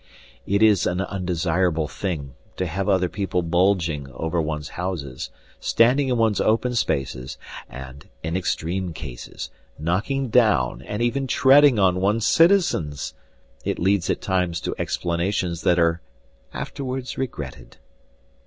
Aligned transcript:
It 0.47 0.63
is 0.63 0.87
an 0.87 0.99
undesirable 1.01 1.87
thing 1.87 2.33
to 2.57 2.65
have 2.65 2.89
other 2.89 3.07
people 3.07 3.43
bulging 3.43 4.09
over 4.11 4.41
one's 4.41 4.69
houses, 4.69 5.29
standing 5.59 6.07
in 6.09 6.17
one's 6.17 6.41
open 6.41 6.73
spaces, 6.73 7.37
and, 7.69 8.09
in 8.23 8.35
extreme 8.35 8.93
cases, 8.93 9.51
knocking 9.77 10.29
down 10.29 10.81
and 10.81 11.03
even 11.03 11.27
treading 11.27 11.77
on 11.77 12.01
one's 12.01 12.25
citizens. 12.25 13.13
It 13.63 13.77
leads 13.77 14.09
at 14.09 14.21
times 14.21 14.59
to 14.61 14.73
explanations 14.79 15.61
that 15.61 15.77
are 15.77 16.01
afterwards 16.51 17.19
regretted. 17.19 17.77